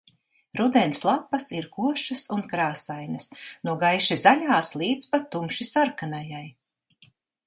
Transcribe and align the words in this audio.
Rudens 0.59 0.99
lapas 1.07 1.43
ir 1.57 1.65
košas 1.75 2.23
un 2.35 2.41
krāsainas, 2.53 3.29
no 3.69 3.75
gaiši 3.83 4.17
zaļās 4.23 4.71
līdz 4.83 5.11
pat 5.13 5.29
tumši 5.37 5.69
sarkanajai. 5.69 6.45